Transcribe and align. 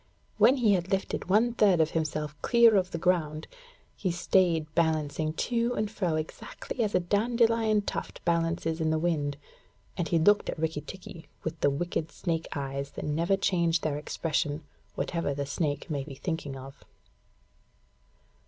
When 0.39 0.55
he 0.57 0.73
had 0.73 0.89
lifted 0.89 1.29
one 1.29 1.53
third 1.53 1.79
of 1.79 1.91
himself 1.91 2.35
clear 2.41 2.75
of 2.75 2.89
the 2.89 2.97
ground, 2.97 3.47
he 3.95 4.09
stayed 4.09 4.65
balancing 4.73 5.31
to 5.33 5.75
and 5.75 5.91
fro 5.91 6.15
exactly 6.15 6.83
as 6.83 6.95
a 6.95 6.99
dandelion 6.99 7.81
tuft 7.83 8.19
balances 8.25 8.81
in 8.81 8.89
the 8.89 8.97
wind, 8.97 9.37
and 9.95 10.07
he 10.07 10.17
looked 10.17 10.49
at 10.49 10.57
Rikki 10.57 10.81
tikki 10.81 11.27
with 11.43 11.59
the 11.59 11.69
wicked 11.69 12.11
snake's 12.11 12.49
eyes 12.55 12.89
that 12.93 13.05
never 13.05 13.37
change 13.37 13.81
their 13.81 13.99
expression, 13.99 14.63
whatever 14.95 15.35
the 15.35 15.45
snake 15.45 15.87
may 15.87 16.03
be 16.03 16.15
thinking 16.15 16.57
of. 16.57 16.83